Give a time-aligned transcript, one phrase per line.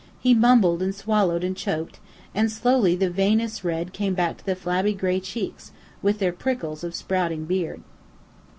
[0.19, 1.99] He mumbled and swallowed and choked;
[2.33, 6.83] and slowly the veinous red came back to the flabby gray cheeks, with their prickles
[6.83, 7.83] of sprouting beard.